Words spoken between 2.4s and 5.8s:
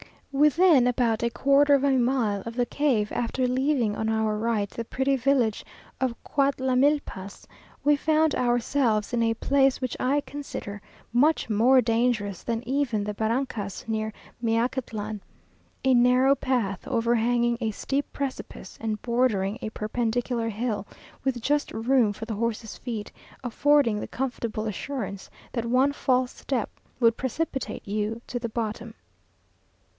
of the cave, after leaving on our right the pretty village